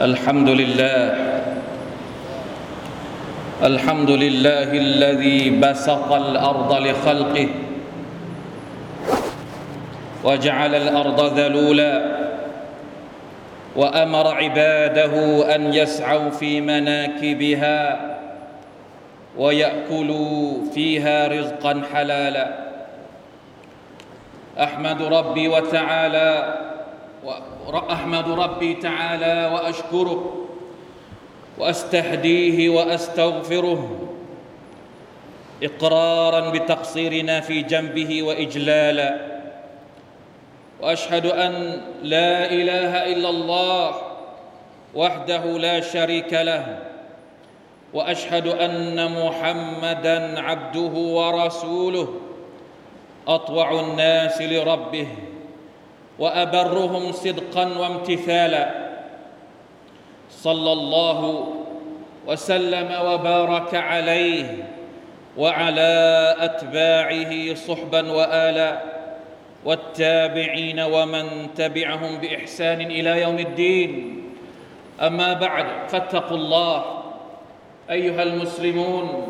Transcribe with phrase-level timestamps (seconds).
[0.00, 1.02] الحمد لله.
[3.62, 7.48] الحمد لله الذي بسط الأرض لخلقه
[10.24, 11.94] وجعل الأرض ذلولا
[13.76, 15.14] وأمر عباده
[15.54, 18.16] أن يسعوا في مناكبها
[19.38, 22.46] ويأكلوا فيها رزقا حلالا.
[24.58, 26.54] أحمد ربي وتعالى
[27.72, 30.46] أحمد ربي تعالى وأشكره
[31.58, 34.08] وأستهديه وأستغفره
[35.62, 39.34] إقرارا بتقصيرنا في جنبه وإجلالا
[40.82, 41.52] وأشهد أن
[42.02, 43.94] لا إله إلا الله
[44.94, 46.78] وحده لا شريك له
[47.94, 52.08] وأشهد أن محمدا عبده ورسوله
[53.28, 55.06] أطوع الناس لربه
[56.18, 58.84] وأبرهم صدقا وامتثالا.
[60.30, 61.46] صلى الله
[62.26, 64.46] وسلم وبارك عليه
[65.38, 65.92] وعلى
[66.38, 68.80] أتباعه صحبا والا
[69.64, 73.90] والتابعين ومن تبعهم بإحسان إلى يوم الدين.
[75.00, 76.84] أما بعد فاتقوا الله
[77.90, 79.26] أيها المسلمون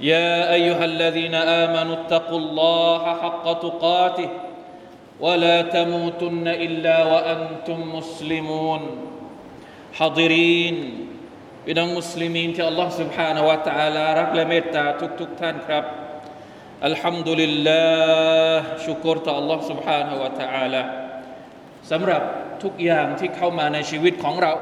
[0.00, 4.28] يا أيها الذين آمنوا اتقوا الله حق تقاته.
[5.21, 8.81] ولا تموتن الا وانتم مسلمون
[9.97, 10.77] حاضرين
[11.65, 14.85] พี่น้องมุสลิมีนที่อัลลอฮ์ سبحانه และ تعالى รักและเมตตา
[15.19, 15.83] ทุกๆท่านครับ
[16.85, 17.83] อัลฮัมดุลิลลา
[18.55, 20.83] ห์ชุกรต่อ Allah سبحانه และ تعالى
[21.91, 22.23] สำหรับ
[22.63, 24.53] ทุกอย่างที่เข้ามาในชีวิตของเรา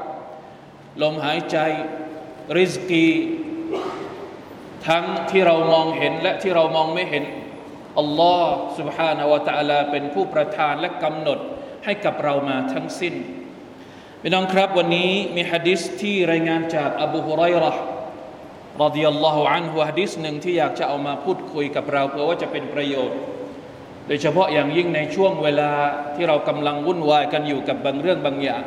[1.02, 1.56] ลมหายใจ
[2.58, 3.08] ริสกี
[4.88, 7.24] ทั้งที่เรามองเห็นและที่เรามองไม่เห็น
[7.98, 11.38] อัลลอฮ์ سبحانه และ تعالى เป็นผู้ประทานและกำหนด
[11.84, 13.14] ให้กับเรามาทั้งสิ้น
[14.22, 17.82] พี่น้องครับวันนี้มีฮะดิษที่รายงานจากอบูฮุไรรห์
[18.82, 23.18] รดิยัลลอฮุอันฮุฮะดิษหนึ่งที่อยากจะเอามาพูดคุยกับเราเพื่อว่าจะเป็นประโยชน์
[24.06, 25.72] โดยเฉพาะอย่างยิ่งในช่วงเวลา
[26.14, 28.62] ที่เรากำลังวุ่นวายกันอยู่กับบางเรื่องบางอย่าง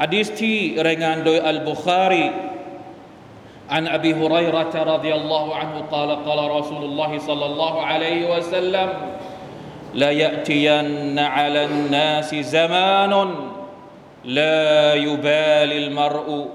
[0.00, 2.24] ฮะดิษที่รายงานโดยอัลบุคารี
[3.70, 8.88] عن ابي هريره رضي الله عنه قال قال رسول الله صلى الله عليه وسلم
[9.94, 13.34] لا ياتين على الناس زمان
[14.24, 16.48] لا يبالي المرء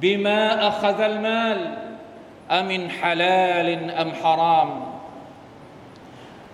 [0.00, 1.58] بما اخذ المال
[2.50, 4.70] امن حلال ام حرام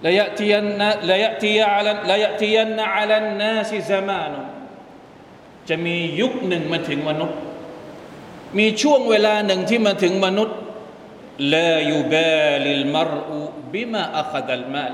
[0.03, 4.33] لياتين لياتي على لياتين على الناس زمان
[5.69, 7.39] จะมียุคหนึ่งมาถึงมนุษย์
[8.58, 10.58] มีช่วงเวลาหนึ่งที่มาถึงมนุษย์
[11.54, 13.42] ลายูบาลิลมรอุ
[13.74, 14.94] บิมาอัคดัลมาล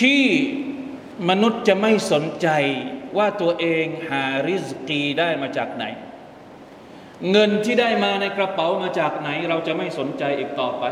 [0.00, 0.24] ที่
[1.28, 2.48] มนุษย์จะไม่สนใจ
[3.18, 5.84] ว่าตัวเองหาริสกีได้มาจากไหน
[7.30, 10.84] เงินที่ได้มาในกระเป๋ามาจากไหน เราจะไม่สนใจอีกต่อไป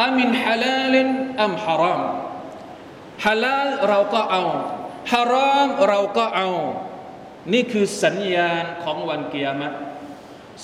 [0.00, 1.08] อามินฮาลาลิน
[1.42, 2.02] อัมฮาราม
[3.24, 4.44] ฮาลาลเราก็เอา
[5.12, 6.48] ฮารามเราก็เอา
[7.50, 9.68] นี่คือสัญญาณของวันเกิยามะ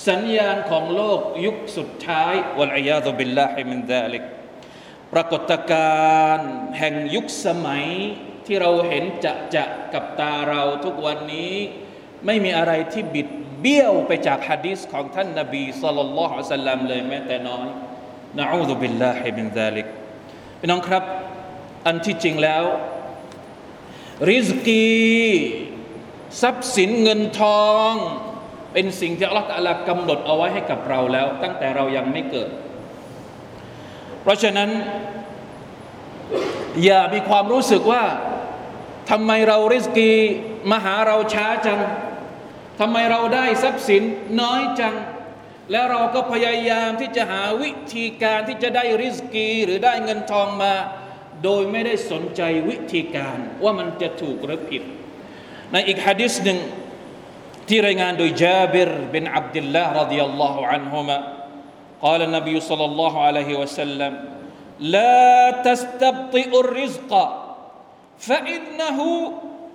[0.07, 4.23] สัญญาณของโลกยุคสุดท้ายวัลอยาตุบิลลาฮิมินดาลิก
[5.13, 7.85] ปรากฏการณ์แห่งยุคสมัย
[8.45, 11.53] ที่เราเห็นจะจะกับตาเราทุกวันนี้
[12.25, 13.27] ไม่มีอะไรที่บิด
[13.61, 17.67] เบี้ยวไปจากฮะดีษของท่านนบีสัลลัลลอฮุอะสัลลัมเลยแม้แต่น้อย
[18.37, 19.87] นะอูซุบิลลาฮิมินซาลิก
[20.59, 21.03] พี่น้องครับ
[21.85, 22.63] อันที่จริงแล้ว
[24.29, 24.87] ริสกี
[26.41, 27.93] ทรัพย์สินเงินทอง
[28.73, 32.49] เป็นสิ่งที่อัลลอฮฺลากำหนดเอาไว้ให้กับเราแล้ว ตั้งแต่เรายังไม่เกิด
[34.21, 34.69] เพราะฉะนั้น
[36.83, 38.03] อย่ามีความรู้สึกว่า
[39.11, 40.11] ทำไมเราริสกี
[40.71, 41.79] มาหาเราช้าจัง
[42.79, 44.03] ทำไมเราได้ทรัพย์สิน
[44.41, 44.95] น้อยจัง
[45.71, 50.73] แล้วเราก็พยายามที่จะหาวิธีการที่จะได้ริสกีหรือได้เงินทองมา
[51.43, 54.83] โดยไม่ได้สนใจวิธีการว่ามันจะถูกหรือผิด
[55.72, 56.58] ในอีกฮะดิษหนึ่ง
[57.68, 61.18] ที่รายงานโดยจาบิรบินอับดุลลาห์รดิยัลลอฮุอันฮุมะ
[62.04, 64.12] قال النبي صلى الله عليه وسلم
[64.80, 67.12] لا تستبطئ الرزق
[68.18, 68.98] فإنه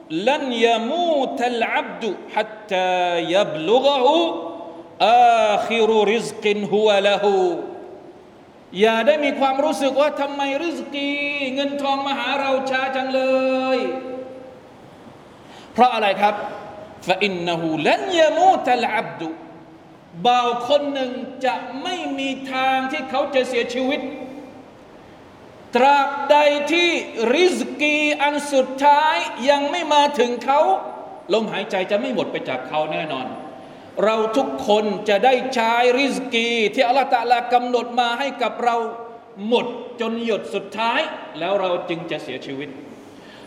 [0.10, 2.04] لن يموت العبد
[2.34, 4.06] حتى يبلغه
[5.02, 7.26] آخر رزق هو له
[8.81, 11.12] อย่าได้มีความรู้สึกว่าทำไมริสกี
[11.54, 13.22] เงินทองมาหาเราช้าจังเล
[13.78, 13.80] ย
[15.75, 16.35] เพราะอะไรครับ
[17.09, 19.29] ฟาอินนหูลันยามูตลอับดุ
[20.26, 21.12] บ่าวคนหนึ่ง
[21.47, 24.00] จะไม่มีทางที่เขาจะเสียชีวิต
[25.76, 26.37] ตราบใด
[26.73, 26.91] ที่
[27.35, 29.17] ริสกีอันสุดท้าย
[29.50, 30.61] ยังไม่มาถึงเขา
[31.35, 33.27] ลมหายใจจะไม่หมดไปจากเขาแน่นอน
[34.05, 38.77] เราทุกคนจะได้ใช้ริสกี ที่อัลตะลากำหนดมาให้กับเรา
[39.49, 39.67] หมด
[40.00, 41.00] จนหยดสุดท้าย
[41.38, 42.69] แล้วเราจึงจะเสียชีวิต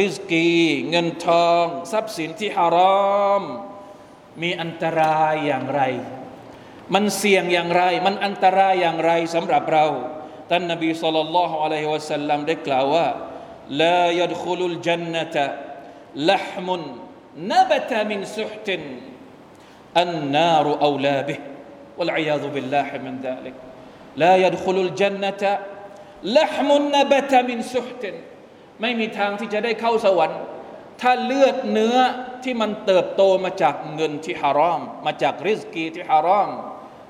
[0.00, 0.50] ริสกี
[0.90, 3.42] เงินทอง ทรัพย์สินที่ฮาราม
[4.42, 5.82] มีอันตรายอย่างไร
[6.94, 9.86] มันเสี่ยงอย่างไร มันอันตรายอย่างไรสำหรับเรา
[10.50, 13.06] ท่านนบีสุลต่านละฮ์อะลัยฮิวะสัลลัมได้กล่าวว่า
[13.68, 15.36] لا يدخل الجنة
[16.16, 16.68] لحم
[17.36, 18.68] نبت من سحت
[19.96, 21.38] النار أولى به
[21.98, 23.54] والعياذ بالله من ذلك
[24.16, 25.58] لا يدخل الجنة
[26.22, 28.04] لحم نبت من سحت
[28.81, 30.39] ไม่มีทางที่จะได้เข้าสวรรค์
[31.01, 31.97] ถ้าเลือดเนื้อ
[32.43, 36.49] ที่มันเติบโตมาจากเงินที่ฮารอม มาจากริสกีที่ฮารอม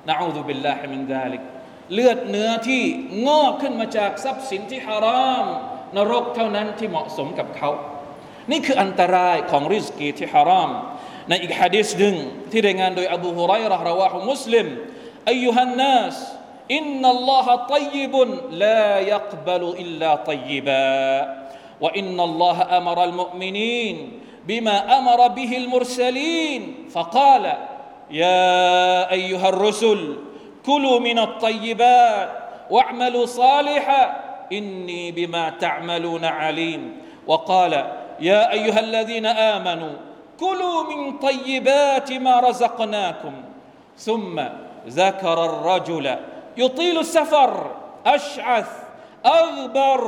[0.10, 1.42] نعوذ بالله من ذلك
[1.94, 2.84] เลือดเนื้อที่
[3.28, 5.46] งอกขึ้นมาจากทรัพย์สินที่ฮารอม
[5.96, 7.69] นรกเท่านั้นที่เหมาะสมกับเขา
[8.52, 10.69] นี่คืออันตรายของริสกีที่ฮารอม
[11.30, 12.16] ในอีกฮะดิษหนึ่ง
[12.52, 14.68] ที่รายงานโดยอบูฮุไรร์رواه مسلم
[15.30, 16.16] อายุฮันนัส
[16.75, 18.30] อินนัลลอฮะตัยบุน
[18.64, 21.37] ลายักบลุอิลลาตัยบา
[21.82, 26.90] وإن الله أمر المؤمنين بما أمر به المرسلين.
[26.92, 27.54] فقال
[28.12, 30.18] يا أيها الرسل
[30.66, 32.30] كلوا من الطيبات
[32.72, 37.02] واعملوا صالحا إني بما تعملون عليم.
[37.28, 37.74] وقال
[38.20, 39.94] يا أيها الذين آمنوا
[40.40, 43.34] كلوا من طيبات ما رزقناكم.
[43.98, 44.42] ثم
[44.88, 46.16] ذكر الرجل
[46.58, 47.72] يطيل السفر
[48.06, 48.87] أشعث
[49.27, 50.03] أغبر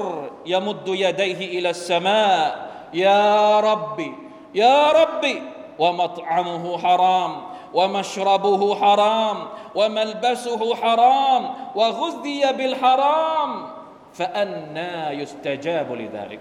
[0.46, 4.12] يمد يديه إلى السماء يا ربي
[4.54, 5.42] يا ربي
[5.78, 7.32] ومطعمه حرام
[7.75, 9.36] ومشربه حرام
[9.75, 11.42] وملبسه حرام
[11.75, 13.50] وغذي بالحرام
[14.14, 16.40] فأنا يستجاب لذلك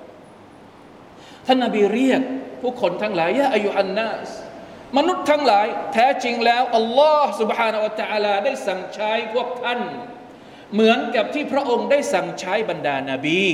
[1.48, 2.22] ท่านนบีเรียก
[2.62, 4.30] ผู้คนทั้งหลายยะอายุฮันนัส
[4.98, 9.80] มนุษย์ทั้งหลาย แท้จริงแล้วอัลลอฮ์ سبحانه และ تعالى ได้สั่งใช้พวกท่าน
[10.75, 13.47] เหมือนกับที่พระองค์ได้สั่งใช้บรรดานาบี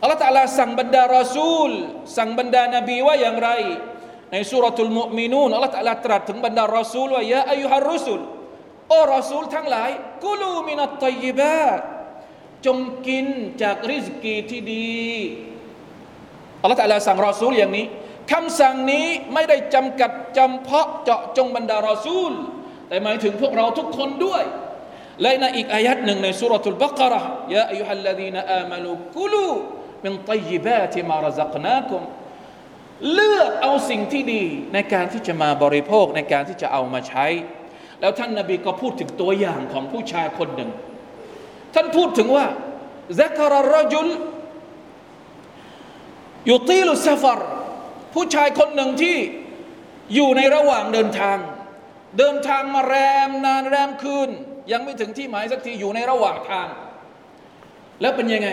[0.00, 1.70] อัลลอฮฺตะลาสั่งบรรดารอซูล
[2.16, 3.50] สั่งบรรดานาบีว่าอย่างไร
[4.32, 8.20] ในสุรทูลมุมินูนอัลลอฮฺตะลาตรัสถึงบรรดารอซูลว่ายะอายุฮารุสุล
[8.88, 9.90] โอ้รอซูลทั้งหลาย
[10.24, 11.66] กุลูมินัตตยิบา
[12.66, 13.26] จงกิน
[13.62, 14.92] จากริสกีที่ดี
[16.62, 17.86] อัลลอฮฺตะลาสั่งรอซูลอย่างนี้
[18.32, 22.32] คำสั่งนี้ไม่ได้จำกัดจำเพาะเจาะจงบรรดารอซูล
[22.88, 24.42] แต่หมายถึงพวกเราทุกคนด้วย
[25.20, 27.20] และในอีกอายัดหนึ่งในสุรทูลบักระ
[27.54, 29.48] ยาอายุฮัลลดีนอามานุกุลู
[30.04, 32.02] มินตัยบาติมารัซักนาคุม
[33.14, 34.44] เลือกเอาสิ่งที่ดี
[34.74, 37.26] ในการที่จะมาบริโภคในการที่จะเอามาใช้
[38.00, 40.70] แล้วท่านนาบีก็พูดถึงตัวอย่างของผู้ชายคนหนึ่ง
[41.74, 42.46] ท่านพูดถึงว่า
[43.20, 44.08] ซักรรจุล
[46.50, 47.40] ยุตีลุสฟาร
[48.14, 49.16] ผู้ชายคนหนึ่งที่
[50.14, 51.38] อยู่ในระหว่างเดินทาง
[52.18, 52.94] เดินทางมาแร
[53.28, 54.30] มนานแรมคืน
[54.71, 56.67] ยังไม่ถึงที่หมายสักทีอยู่ในระหว่างทาง
[58.01, 58.49] แล้วเป็นยังไง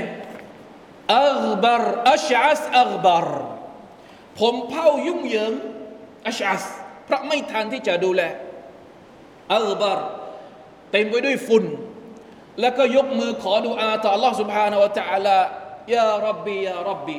[1.20, 3.28] อัลบารอัชอัสอัลบาร
[4.40, 5.52] ผมเผายุ่งเหยิง
[6.28, 6.64] อัชอัส
[7.04, 8.22] เพราะไม่ทันที่จะดูแล
[9.54, 10.00] อัลบาร
[10.92, 11.64] เต็มไปด้วยฝุ่น
[12.60, 15.38] แล้วก็ยกมือขอดุอาต่อ Allah سبحانه และ تعالى
[15.94, 17.16] ยารับบียารับบี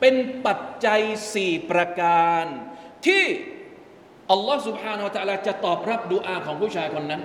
[0.00, 0.14] เป็น
[0.46, 1.00] ปัจจัย
[1.34, 2.44] สี่ประการ
[3.06, 3.24] ที่
[4.32, 7.22] อัลลอฮ์ سبحانه และ تعالى จะตอบรับดุอาของผู้ชายคนนั้น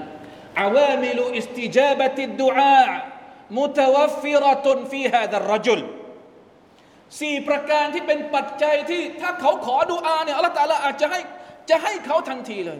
[0.63, 2.83] อาวามิลุอิสติจาบติดดุอา
[3.59, 5.81] มุตวฟิรตุนฟีฮาดัรจุล
[7.21, 11.21] สี่ประการที่เป็นปัจจัยที่ถ้าเขาขอดุอาเนี่ยอัลลอฮฺตาลาอาจจะให้
[11.71, 12.79] จะให้เขาทันทีเลย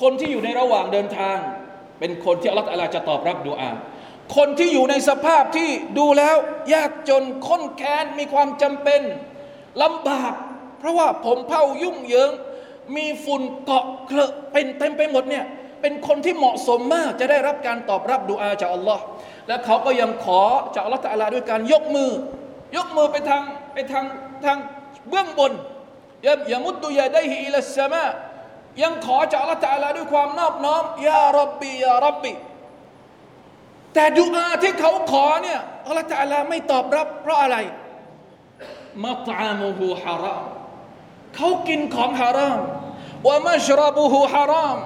[0.00, 1.38] คนที่อยู่ในระหว่างเดินทาง
[1.98, 3.70] เป็นคนที่อัลลอฮฺตาลาจะตอบรับดุอา
[4.36, 6.36] คนที่อยู่ในสภาพที่ดูแล้ว
[6.74, 9.00] ยากจนค้นแค้นมีความจำเป็น
[9.82, 10.34] ลำบาก
[10.78, 12.30] เพราะว่าผมเผ่ายุ่งเหยิง
[12.96, 15.44] มีฝุ่นเกาะเคลอะเป็นเต็มไปหมดเนี่ย
[15.86, 19.02] เป็นคนที่เหมาะสมมากจะได้รับการตอบรับดุอาจากอัลลอฮ์
[19.48, 20.42] และเขาก็ยังขอ
[20.74, 22.10] จากอัลลอฮ์ตะอลาด้วยการยกมือ
[22.76, 24.04] ยกมือไปทางไปทาง
[24.44, 24.58] ทาง
[25.08, 25.52] เบื้องบน
[26.52, 28.06] ยามุดดุยาได้ฮิอิลสมา
[28.82, 32.32] ยังขอจากอัลลอฮ์ตะอลาด้วยความนอบน้อมยารับบียารับบี
[33.94, 37.56] แต่ดุอาที่เขาขอเนี่ยอัลลอฮ์ตะอลาไม่ตอบรับ เพราะอะไร
[39.04, 40.44] มัตอามุฮูฮาราม
[41.36, 42.60] เขากินของฮาราม
[43.28, 44.78] วะมัชรบุฮูฮาราม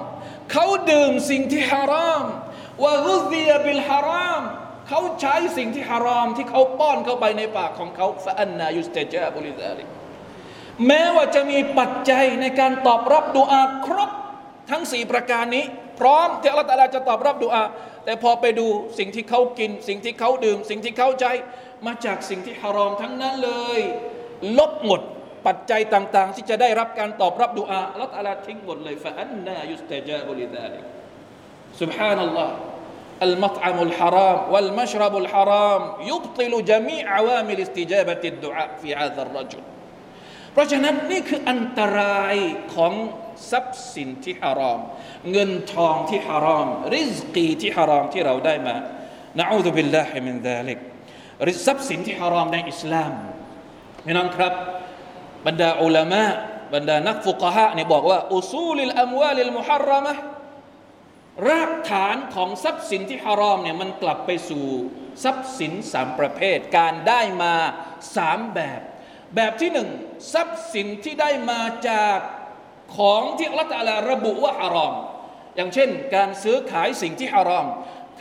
[0.51, 2.25] เขาดื่มสิ่งที่ฮาราม
[2.83, 4.43] วะกุซียบิลฮาราม
[4.87, 9.83] เขาใช้สิ่งที่ฮารามที่เขาป้อนเข้าไปในปากของเขาฟะอันนายุสเตจาบุลิซาลิ
[10.87, 14.09] แม้ว่าจะมีปัจจัยในการตอบรับดุอาครบ
[14.69, 15.65] ทั้งสี่ประการนี้
[15.99, 17.63] พร้อมที่อัลลอฮฺจะตอบรับดุอา
[18.05, 18.67] แต่พอไปดู
[18.99, 21.31] สิ่งที่เขากิน สิ่งที่เขาดื่ม สิ่งที่เขาใช้
[21.85, 23.79] มาจากสิ่งที่ฮารอมทั้งนั้นเลย
[24.57, 25.01] ลบหมด
[25.46, 30.84] ปัจจัยต่าง ๆ ที่จะได้รับการตอบรับดุอาอัลลอฮฺทิ้งหมดเลยฟะอันนายุสเตจาบุลิดาลิก
[31.82, 32.50] سبحان الله
[33.28, 39.62] المطعم الحرام والمشرب الحرام يبطل جميع عوامل استجابة الدعاء في هذا الرجل
[40.52, 42.36] เพราะฉะนั้นนี่คืออันตราย
[42.74, 42.92] ของ
[43.50, 44.80] ทรัพย์สินที่ฮารอม
[45.32, 48.76] เงินทองที่ฮารอม ริสกีที่ฮารอมที่เราได้มา
[49.40, 50.78] นะอูซุบิลลาฮิมินซาลิก
[51.66, 53.12] ทรัพย์สินที่ฮารอมในอิสลาม
[54.06, 54.54] พี่น้องครับ
[55.47, 56.25] บรรดาอุลามะ
[56.73, 60.13] บรรดานักฟุกฮะเนี่ยบอกว่าأصول الأموال المحرمة
[61.49, 64.65] รากฐานของทรัพย์สินที่ฮารอมเนี่ยมันกลับไปสู่
[65.23, 67.53] ทรัพย์สินสามประเภท การได้มา
[68.15, 68.81] สามแบบ
[69.35, 69.89] แบบที่หนึ่ง
[70.33, 72.17] ทรัพย์สินที่ได้มาจาก
[72.97, 74.93] ของที่อัลลอฮฺระบุว่าฮารอม
[75.55, 77.67] อย่างเช่น การซื้อขายสิ่งที่ฮารอม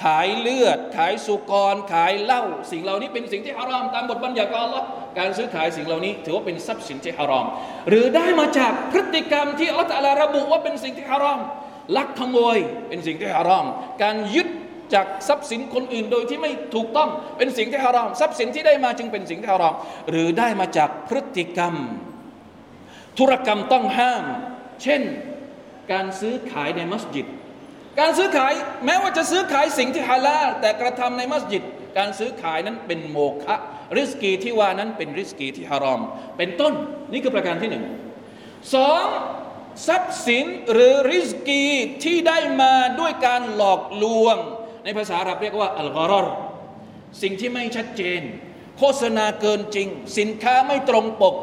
[0.04, 4.86] ขายเลือด ขายสุกร ขายเหล้าสิ่งเหล่านี้เป็นสิ่งที่ฮารอมตามบทบัญญัติของอัลลอฮ์
[5.18, 7.46] การซื้อขายสิ่งเหล่านี้ ถือว่าเป็นทรัพย์สินที่ฮารอม
[7.88, 11.40] หรือได้มาจากพฤติกรรมที่อัลลอฮฺระบุว่าเป็นสิ่งที่ฮารอม
[11.96, 13.66] ลักขโมยเป็นสิ่งที่ฮารอม
[14.02, 14.48] การยึด
[14.94, 19.74] จากทรัพย์สินคนอื่นโดยที่ไม่ถูกต้องเป็นสิ่งที่ฮารอม ทรัพย์สินที่ได้มาจึงเป็นสิ่งที่ฮารอม
[20.10, 21.74] หรือได้มาจากพฤติกรรม
[23.18, 24.24] ธุรกรรมต้องห้าม
[24.82, 25.02] เช่น
[25.92, 27.26] การซื้อขายในมัสยิด
[27.98, 28.52] การซื้อขาย
[28.84, 31.62] แม้ว่าจะซื้อขายสิ่งที่ฮาลาลแต่กระทำในมัสยิด
[31.98, 33.56] การซื้อขายนั้นเป็นโมฆะ
[33.96, 36.00] ริสกีที่ว่านั้นเป็นริสกีที่ฮารอม
[36.36, 36.72] เป็นต้น
[37.12, 37.84] นี่คือประการที่หนึ่ง
[38.74, 39.06] สอง
[39.86, 41.64] ทรัพย์สินหรือริสกี
[42.04, 44.36] ที่ได้มาด้วยการหลอกลวง
[44.84, 46.26] ในภาษาอาหรับเรียกว่าอัลกอรอร
[47.22, 48.20] สิ่งที่ไม่ชัดเจน
[48.78, 49.88] โฆษณาเกินจริง
[50.18, 51.34] สินค้าไม่ตรงปก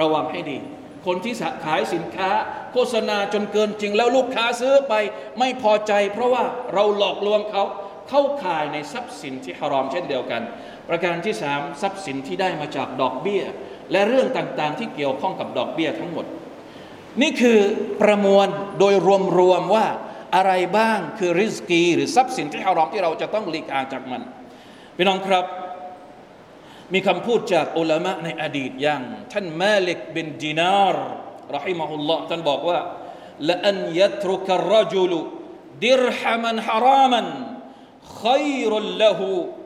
[0.00, 0.58] ระวังให้ดี
[1.06, 1.34] คนที่
[1.64, 2.30] ขายสินค้า
[2.72, 4.94] โฆษณาจนเกินจริง แล้วลูกค้าซื้อไป
[5.38, 6.44] ไม่พอใจ เพราะว่า
[6.74, 7.64] เราหลอกลวงเขา
[8.08, 10.42] เข้าข่ายในทรัพย์สินที่ฮารอมเช่นเดียวกัน
[10.88, 13.42] ประการที่สามทรัพย์สินที่ได้มาจากดอกเบี้ย
[13.92, 16.26] และเรื่องต่างๆ ที่เกี่ยวข้องกับดอกเบี้ยทั้งหมด
[17.22, 17.60] นี่คือ
[18.02, 18.48] ประมวล
[18.78, 18.94] โดย
[19.38, 19.86] รวมๆว่า
[20.36, 24.22] อะไรบ้างคือริสกี หรือทรัพย์สินที่ฮารอมที่เราจะต้องหลีกห่างจากมัน
[24.96, 25.44] พี่น้องครับ
[26.93, 29.01] มีคำพูดจากอุลามะในอดีตอย่าง
[29.33, 31.05] ท่านมาลิกบินดินาร์
[31.55, 32.79] รหิมะฮุลลอฮ์ท่านบอกว่า
[33.49, 35.13] ละอันยัตรุกรรจุล
[35.85, 37.27] ดิรฮามันฮารามัน
[38.23, 38.71] خير
[39.03, 39.19] له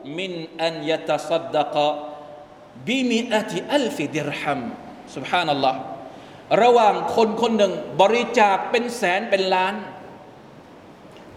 [0.04, 1.74] من أن يتصدق
[2.86, 4.60] بمئة ألف درهم
[5.14, 5.76] سبحان الله
[6.62, 9.74] ระหว่างคนคนหนึ่งบริจาคเป็นแสนเป็นล้าน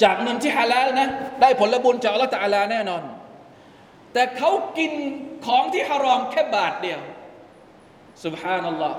[0.03, 1.09] จากเงินที่ฮาลาลนะ
[1.41, 3.03] ได้ผลบุญจากอัลลอฮฺตะอาลาแน่นอน
[4.13, 4.91] แต่เขากิน
[5.45, 7.01] ของที่ฮารอมแค่บาทเดียว
[8.25, 8.97] สุบฮานัลลอฮ์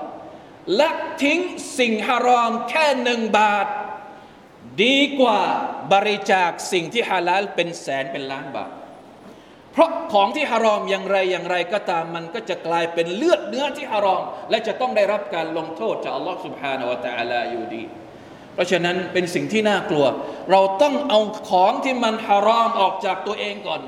[0.79, 0.89] ละ
[1.23, 1.39] ทิ้ง
[1.79, 3.67] สิ่งฮารอมแค่หนึ่งบาท
[4.83, 5.41] ดีกว่า
[5.93, 8.71] บริจาคสิ่งที่ฮาลาลเป็นแสนเป็นล้านบาท
[9.73, 17.83] เพราะของที่ฮารอมอย่างไรอย่างไรก็ตามมันก็จะกลายเป็นเลือดเนื้อที่ฮารอม และจะต้องได้รับการลงโทษจากอัลลอฮ์ سبحانه และ تعالى อยู่ดี
[18.53, 20.05] เพราะฉะนั้นเป็นสิ่งที่น่ากลัว
[20.51, 21.19] เราต้องเอา
[21.49, 23.81] ของที่มันฮารอมออกจากตัวเองก่อน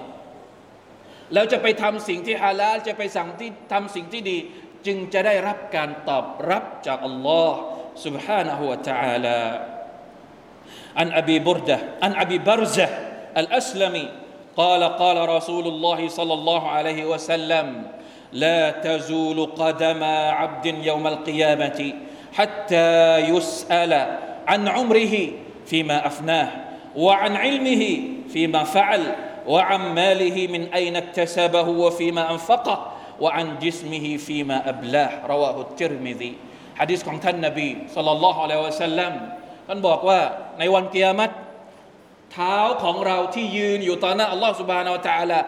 [1.33, 4.37] แล้วจะไปทำสิ่งที่ฮาลาลจะไปสั่งที่ทำสิ่งที่ดี
[4.85, 7.57] จึงจะได้รับการตอบรับจากอัลลอฮ์
[8.05, 9.41] سبحانه และ تعالى
[10.99, 12.89] عن أبي بردة عن أبي برزة
[13.37, 14.09] الأسلمي
[14.57, 17.67] قال قال رسول الله صلى الله عليه وسلم
[18.33, 20.03] لا تزول قدم
[20.39, 21.93] عبد يوم القيامة
[22.33, 23.93] حتى يسأل
[24.47, 25.15] عن عمره
[25.65, 26.49] فيما أفناه
[26.95, 27.83] وعن علمه
[28.29, 29.01] فيما فعل
[29.47, 32.77] وعن ماله من أين اكتسبه وفيما أنفقه
[33.23, 36.33] وعن جسمه فيما أبلاه رواه الترمذي
[36.79, 39.13] حديث عن النبي صلى الله عليه وسلم
[39.67, 40.19] ท่านบอกว่า
[40.59, 41.33] ในวันเกียรติ
[42.33, 45.39] เท้าของเราที่ยืนอยู่ต่อหน้าอัลลอฮฺสุบานอัลตะลา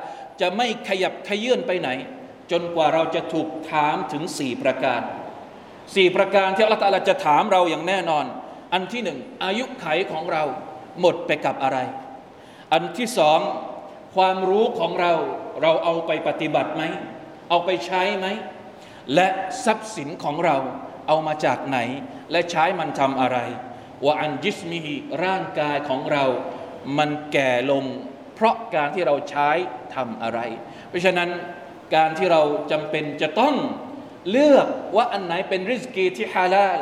[0.41, 1.89] จะไม่ขยับขยื่นไปไหน
[2.51, 5.01] จนกว่าเราจะถูกถามถึงสี่ประการ
[5.95, 8.25] สี่ประการที่อัลลอฮฺตะลาจะถามเราอย่างแน่นอน
[8.74, 10.43] อันที่หนึ่งอายุไขของเรา
[11.01, 11.77] หมดไปกับอะไร
[12.74, 13.39] อันที่สอง
[14.14, 15.12] ความรู้ของเรา
[15.62, 16.82] เราเอาไปปฏิบัติไหม
[17.50, 18.26] เอาไปใช้ไหม
[19.14, 19.28] และ
[19.64, 20.56] ทรัพย์สินของเรา
[21.08, 21.78] เอามาจากไหน
[22.30, 23.38] และใช้มันทำอะไร
[24.04, 26.24] ว่าอันจิสมิฮีร่างกายของเรา
[26.98, 27.84] มันแก่ลง
[28.34, 29.50] เพราะการที่เราใช้
[29.94, 30.40] ทำอะไร
[30.88, 31.30] เพราะฉะนั้น
[31.94, 33.54] การที่เราจำเป็นจะต้อง
[34.30, 36.78] เลือกว่าอันไหนเป็นริสกีที่ฮาลาล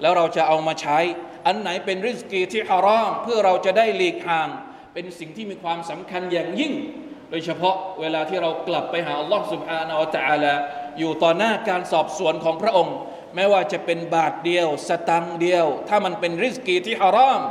[0.00, 0.98] แล้วเราจะเอามาใช้
[1.46, 4.48] อันไหนเป็นริสกีที่ฮารอมเพื่อเราจะได้หลีกห่าง
[4.97, 6.73] เป็นสิ่งที่มีความสำคัญอย่างยิ่ง
[7.29, 10.53] โดยเฉพาะเวลาที่เรากลับไปหาอัลลอฮ์ سبحانه และ تعالى
[10.99, 12.95] อยู่ต่อหน้าการสอบสวนของพระองค์
[13.35, 17.41] แม้ว่าจะเป็นบาทเดียว สตังค์เดียว ถ้ามันเป็นริสกีที่ฮารอม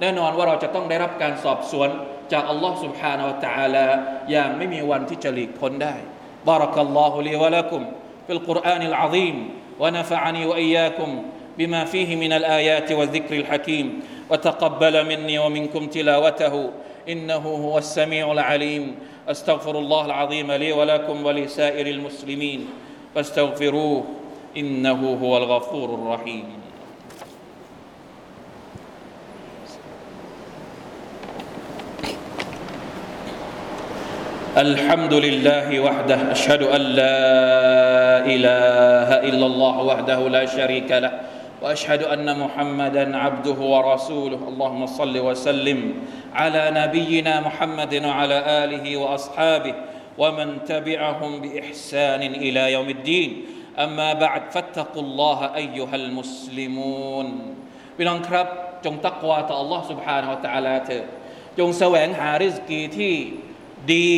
[0.00, 1.88] แน่นอนว่าเราจะต้องได้รับการสอบสวน
[2.32, 3.86] จากอัลลอฮ์ سبحانه และ تعالى
[4.30, 5.94] อย่างไม่มีวันที่จะหลีกพ้นได้
[6.50, 7.82] بارك الله لي ولكم
[8.26, 9.36] في القرآن العظيم
[9.82, 11.10] ونفعني وإياكم
[11.58, 13.86] بما فيه من الآيات والذكر الحكيم
[14.30, 16.54] وتقبل مني ومنكم تلاوته
[17.09, 18.95] إنه هو السميع العليم.
[19.27, 22.67] أستغفر الله العظيم لي ولكم ولسائر المسلمين.
[23.15, 24.03] فاستغفروه
[24.57, 26.45] إنه هو الغفور الرحيم.
[34.57, 41.36] الحمد لله وحده أشهد أن لا إله إلا الله وحده لا شريك له.
[41.62, 45.94] وأشهد أن محمدا عبده ورسوله اللهم صل وسلم
[46.34, 49.74] على نبينا محمد وعلى آله وأصحابه
[50.18, 53.30] ومن تبعهم بإحسان إلى يوم الدين
[53.78, 57.28] أما بعد فاتقوا الله أيها المسلمون
[57.96, 58.46] พี่น้องครับ
[58.84, 61.04] จงตักวาต่อ Allah سبحانه และ تعالى เถิด
[61.58, 63.14] จงแสวงหาริสกีที่
[63.92, 64.12] ดี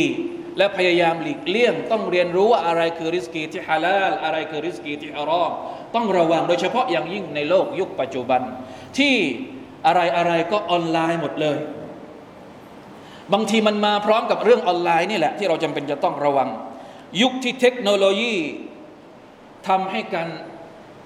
[0.59, 5.51] และพยายามหลีกเลี่ยง ต้องเรียนรู้ว่าอะไรคือริสกีที่ฮาลาลอะไรคือริสกีที่ฮารอม
[5.95, 8.41] ต้องระวังโดยเฉพาะอย่างยิ่งในโลกยุคปัจจุบัน
[8.97, 9.15] ที่
[9.87, 11.57] อะไรอะไรก็ออนไลน์หมดเลย
[13.33, 16.49] บางทีมันมาพร้อมกับเรื่องออนไลน์นี่แหละ ที่เราจำเป็นจะต้องระวัง
[17.21, 18.35] ยุคที่เทคโนโลยี
[19.67, 20.29] ทำให้การ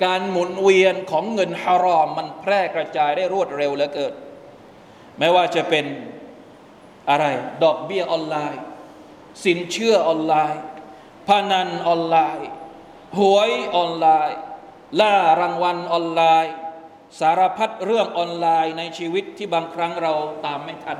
[0.03, 4.13] การหมุนเวียนของเงินฮารอม มันแพร่กระจายได้รวดเร็วเหลือเกิน
[5.19, 5.85] ไม่ว่าจะเป็น
[7.09, 7.25] อะไร
[7.63, 8.61] ดอกเบี้ยออนไลน์
[9.43, 10.63] สินเชื่อออนไลน์
[11.27, 12.47] พนันออนไลน์
[13.17, 14.39] หวยออนไลน์
[15.01, 16.53] ล่ารางวัลออนไลน์
[17.19, 20.13] สารพัดเรื่องออนไลน์ในชีวิตที่บางครั้งเรา
[20.45, 20.97] ตามไม่ทัน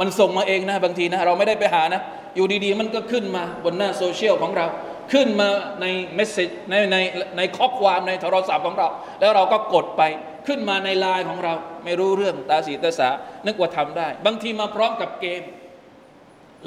[0.00, 2.02] มันส่งมาเองนะบางทีนะ เราไม่ได้ไปหานะ
[2.36, 4.66] อยู่ดีๆ มันก็ขึ้นมาบนหน้าโซเชียลของเรา
[5.12, 5.48] ขึ้นมา
[5.80, 6.96] ใน message ในใน
[7.36, 8.88] ในข้อความในโทรศัพท์ของเรา
[9.20, 10.02] แล้วเราก็กดไป
[10.46, 13.08] ขึ้นมาในไลน์ของเรา ไม่รู้เรื่องตาสีตาสา
[13.46, 15.42] นึกว่าทำได้ บางทีมาพร้อมกับเกม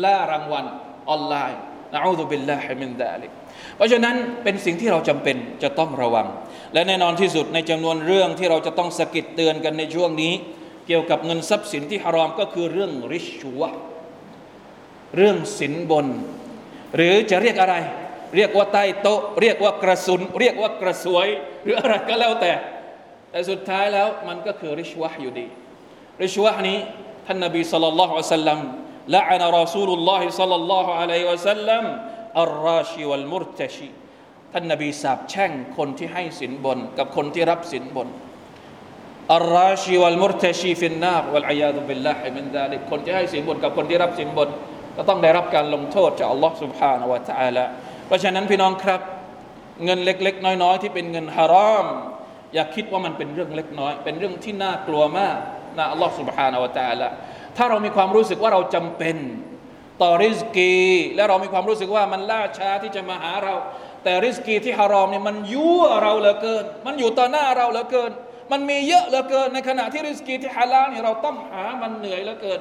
[0.03, 0.65] ล่ารางวัล
[1.09, 1.59] ออนไลน์
[1.93, 3.31] نعوذ بالله من ذلك
[3.75, 6.27] เพราะฉะนั้นเป็นสิ่งที่เราจำเป็นจะต้องระวัง
[6.73, 10.33] และแน่นอนที่สุดในจำนวนเรื่องที่เราจะต้องสะกิดเตือนกันในช่วงนี้
[10.87, 13.61] เกี่ยวกับเงินทรัพย์สินที่ฮารอมก็คือเรื่องริชวะ
[15.15, 16.07] เรื่องสินบน
[16.95, 17.75] หรือจะเรียกอะไร
[18.35, 21.27] เรียกว่าใต้โต๊ะ เรียกว่ากระสุน เรียกว่ากระสวย
[21.63, 22.51] หรืออะไรก็แล้วแต่
[23.31, 25.47] แต่สุดท้ายแล้วมันก็คือริชวะอยู่ดี
[26.23, 26.77] رشوة นี้
[27.25, 28.03] ท่านนบีสัลลัลล
[29.06, 31.84] อฮุอะลัยฮิวะสัลลัม لعن رسول الله صلى الله عليه وسلم
[32.44, 33.90] الراشي والمرتشي
[34.52, 38.08] ท่านนบีสาบแช่งคนที่ให้สินบน กับคนที่รับสินบน
[39.34, 44.48] อัลราชีวัลมุรตชีฟินนาบวัลอยาดุบิลลาฮิมินดาลิกคนที่ให้สินบนกับคนที่รับสินบน
[44.96, 47.64] ก็ต้องได้รับการลงโทษจากอัลลอฮ์ سبحانه และ تعالى
[48.06, 49.00] เพราะฉะนั้นพี่น้องครับ
[49.84, 51.86] เงินเล็กๆ น้อยๆ ที่เป็นเงินฮารอม
[52.54, 55.36] อย่าคิดว่ามันเป็นเรื่องเล็กน้อย เป็นเรื่องที่น่ากลัวมาก
[55.78, 57.08] นะอัลลอฮ์ سبحانه และ تعالى
[57.57, 59.15] ถ้าเรามีความรู้สึกว่าเราจำเป็น
[60.01, 60.75] ต่อริสกี
[61.15, 63.55] และเรามีความรู้สึกว่ามันล่าช้าที่จะมาหาเรา
[64.03, 68.11] แต่ริสกีที่ฮารอมเนี่ยมันยั่วเราเหลือเกิน มันอยู่ต่อหน้าเราเหลือเกิน
[68.51, 72.59] มันมีเยอะเหลือเกิน ในขณะที่ริสกีที่ฮาลาลเนี่ยเราต้องหามันเหนื่อยเหลือเกิน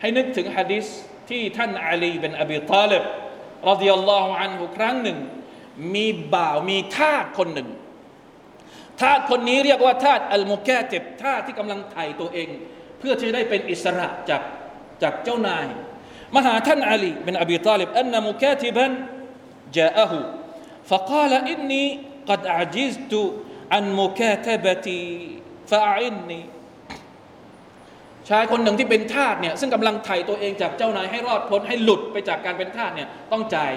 [0.00, 0.86] ให้นึกถึงฮะดิษ
[1.28, 3.02] ที่ท่านอาลีเป็นอบีตาลิบ
[3.68, 5.18] รดิยัลลอฮุอันฮุครั้งหนึ่ง
[5.94, 7.68] มีบ่าวมีทาสคนหนึ่ง
[9.00, 12.48] ทาสคนนี้เรียกว่าทาสอัลมุกเจ็บทาสที่กำลังไถ่ตัวเอง
[12.99, 14.41] เพื่อที่จะได้เป็นอิสระจาก
[15.03, 15.65] จากเจ้านาย
[16.35, 18.91] มาหาท่านอาลีเป็นอบีตาลิบอันนมุกาติบัน
[19.77, 20.13] جاءه
[20.89, 21.85] فقال إني
[22.29, 23.13] قد عجزت
[23.73, 25.03] عن مكاتبتي
[25.69, 26.41] فأعني
[28.29, 33.71] ชายคนหนึ่งที่เป็นทาสเนี่ยซึ่งกำลังไถ่ตัวเองจากเจ้านายให้รอดพ้นให้หลุดไปจากการเป็นทาสเนี่ยต้องจ่าย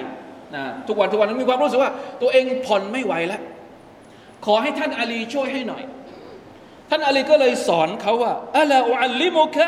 [0.54, 3.42] นะทุกวันทุกวันมีความรู้สึกว่า ตัวเองผ่อนไม่ไหวแล้ว
[4.46, 5.82] ขอให้ท่านอาลีช่วยให้หน่อย
[6.90, 9.66] ท่านอาลีก็เลยสอนเขาว่าอัลาอุอัลลิมุกะ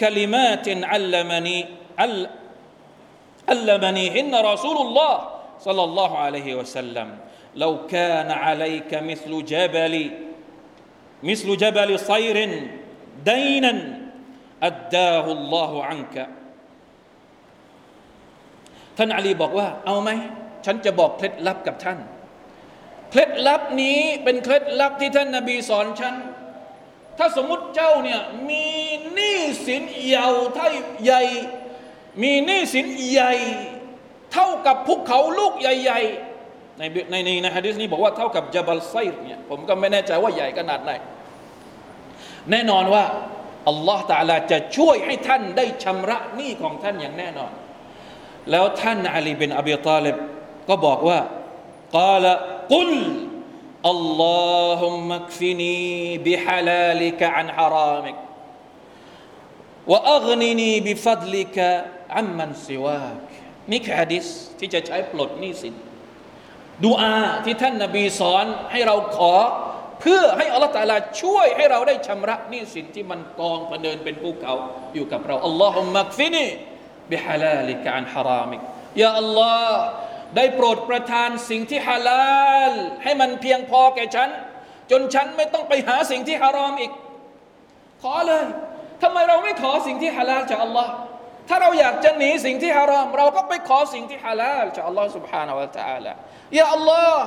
[0.00, 1.60] คลิมาตินอัลลมนี
[2.04, 2.14] อัล
[3.52, 5.22] อัลลมนีฮินรอซูลุลลอฮ์
[5.66, 7.08] صلى الله عليه وسلم
[7.62, 9.94] لو كان عليك مثل جبل
[11.22, 12.36] مثل جبل صير
[13.30, 13.74] دينا
[14.68, 16.16] أداه الله عنك
[18.98, 20.10] ท่านอาลีบอกว่า เอาไหม
[20.64, 21.98] ฉันจะบอกเคล็ดลับกับท่าน
[23.10, 26.14] เคล็ดลับนี้เป็นเคล็ดลับที่ท่านนาบีสอนฉัน
[27.17, 28.65] ถ้าสมมุติเจ้าเนี่ยมี
[29.13, 30.69] หนี้สินยาวเท่า
[31.03, 31.23] ใหญ่
[32.21, 33.33] มีหนี้สินใหญ่
[34.33, 36.01] เท่ากับภูเขาลูกใหญ่
[36.39, 40.91] ๆ ในในในในฮะดิษนี้บอกว่าเท่ากับจับลไซร์เนี่ยผมก็ไม่แน่ใจว่าใหญ่ขนาดไหน
[42.51, 43.03] แน่นอนว่า
[43.69, 47.51] อัลลอฮ์ตาลาจะช่วยให้ท่านได้ชำระหนี้ของท่านอย่างแน่นอน
[48.51, 50.17] แล้วท่านอาลีบินอบีตาลิบ
[50.69, 51.19] ก็บอกว่า
[51.97, 52.25] กาล
[52.73, 52.91] กุล
[56.86, 58.16] าลิกอันฮารามิก
[59.90, 61.56] وأغنني بفضلك
[62.16, 63.28] عمن سواك
[63.70, 64.26] นี่คือฮะดิษ
[64.58, 65.74] ที่จะใช้ปลดหนี้สิน
[66.84, 69.34] ดูอาที่ท่านนบีสอนให้เราขอ
[70.00, 74.54] เพื่อให้อัลลอฮฺตาลาช่วยให้เราได้ชำระหนี้สินที่มันกองประเดินเป็นภูเขา
[74.94, 76.46] อยู่กับเราอัลลอฮุมักฟินี
[77.10, 78.60] บิฮาลาลิกอันฮารามิก
[79.02, 79.82] ยาอัลลอฮ์
[80.36, 84.30] ได้โปรดประทานสิ่งที่ฮาลาล ให้มันเพียงพอแก่ฉัน
[84.90, 86.92] จนฉันไม่ต้องไปหาสิ่งที่ฮารอมอีก
[88.02, 88.44] ขอเลย
[89.02, 90.92] ทำไมเราไม่ขอสิ่งที่ฮาลาลจากอัลลอฮ์
[91.48, 96.12] ถ้าเราอยากจะหนีสิ่งที่ฮารอม เราก็ไปขอสิ่งที่ฮาลาลจากอัลลอฮ์ سبحانه และ تعالى
[96.58, 97.22] ยาอัลลอฮ์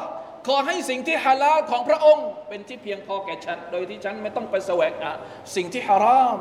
[0.48, 5.12] ขอให้สิ่งที่ฮาลาลของพระองค์ เป็นที่เพียงพอแก่ฉัน โดยที่ฉันไม่ต้องไปแสวงหา
[5.56, 6.38] สิ่งที่ฮารอม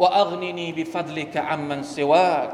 [0.00, 2.48] وأغنني بفضلك عمن سواك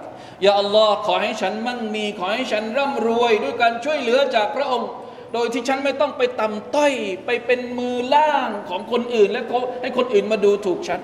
[0.47, 4.91] يا الله ขอให้ฉันมั่งมี ขอให้ฉันร่ำรวย ด้วยการช่วยเหลือจากพระองค์
[5.35, 6.93] โดยที่ฉันไม่ต้องไปต่ำต้อย
[7.27, 9.43] ไปเป็นมือล่างของคนอื่น และ
[9.83, 11.01] ให้คนอื่นมาดูถูกฉัน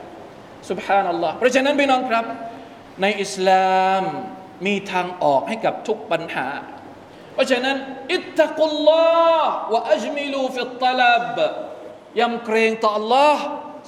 [0.70, 2.24] سبحان الله เพราะฉะนั้นพี่น้องครับ
[3.02, 4.02] ในอิสลาม
[4.66, 6.48] มีทางออกให้กับทุกปัญหา
[7.34, 7.76] เพราะฉะนั้น
[8.14, 11.36] اتقوا الله وأجملوا في الطلب
[12.20, 13.36] ยำเกรงต่อ Allah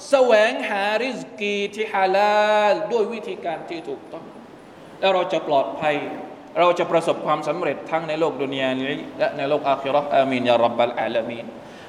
[0.09, 4.25] แสวงหาริสกีที่ฮาลาลด้วยวิธีการที่ถูกต้อง
[4.99, 5.95] แล้วเราจะปลอดภัย
[6.59, 11.45] เราจะประสบความสำเร็จทั้งในโลกดุนยานี้และในโลกอาคิรออามีนยารับบัลอาลามีน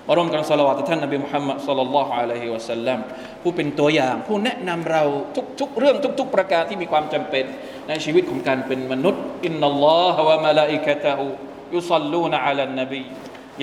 [0.07, 2.99] มาร่วมกันสละวัต่ท่านนบีมุฮัมมัดสลลัลลอฮุอะลัยฮิวะสัลลัม
[3.43, 5.03] ผู้เป็นตัวอย่าง ผู้แนะนำเรา
[5.61, 7.45] ทุกๆเรื่องทุก ๆ ประการที่มีความจำเป็น
[7.89, 11.25] ในชีวิตของการเป็นมนุษย์อินนัลลอฮะวะมะลาอิกะตะฮู
[11.75, 13.03] ยุซัลลูนอะลันนบี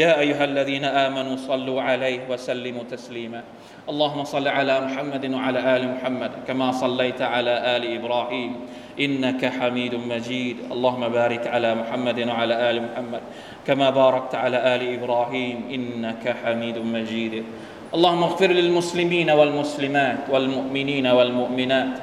[0.02, 3.40] ยาอัยฮัลลดีนอามานุซัลลูอะลัยฮิวะสัลลิมุตัสลีมา
[3.86, 8.52] اللهم صل على محمد وعلى آل محمد كما صليت على آل إبراهيم
[9.00, 10.58] إنك حميد مجيد.
[10.72, 13.22] اللهم بارك على محمد وعلى آل محمد
[13.68, 17.44] كما باركت على آل إبراهيم إنك حميد مجيد.
[17.94, 21.94] اللهم اغفر للمسلمين والمسلمات والمؤمنين والمؤمنات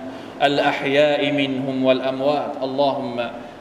[0.42, 2.52] الأحياء منهم والأموات.
[2.62, 3.16] اللهم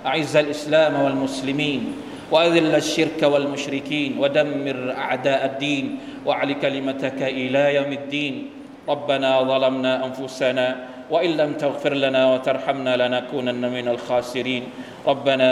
[0.06, 8.50] أعز الإسلام والمسلمين وأذل الشرك والمشركين ودمر أعداء الدين وأعل كلمتك إلى يوم الدين.
[8.90, 10.68] ربنا ظلمنا أنفسنا
[11.12, 14.64] وإن لم تغفر لنا وترحمنا لنكونن من الخاسرين.
[15.08, 15.50] ربنا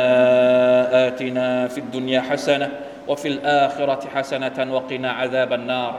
[1.08, 2.70] آتنا في الدنيا حسنة
[3.08, 5.94] وفي الآخرة حسنة وقنا عذاب النار.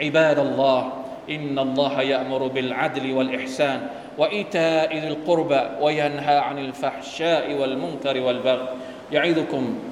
[0.00, 0.92] عباد الله
[1.30, 3.80] إن الله يأمر بالعدل والإحسان
[4.18, 8.68] وإيتاء ذي القربى وينهى عن الفحشاء والمنكر والبغي.
[9.12, 9.91] يعظكم